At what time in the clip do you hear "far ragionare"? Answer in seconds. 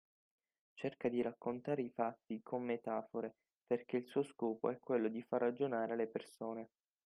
5.21-5.95